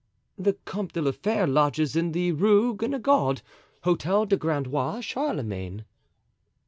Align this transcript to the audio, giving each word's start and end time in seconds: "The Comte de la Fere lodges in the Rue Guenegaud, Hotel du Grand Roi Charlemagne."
"The 0.35 0.53
Comte 0.65 0.93
de 0.93 1.01
la 1.03 1.11
Fere 1.11 1.45
lodges 1.45 1.95
in 1.95 2.11
the 2.11 2.31
Rue 2.31 2.73
Guenegaud, 2.75 3.43
Hotel 3.83 4.25
du 4.25 4.35
Grand 4.35 4.65
Roi 4.73 4.99
Charlemagne." 4.99 5.85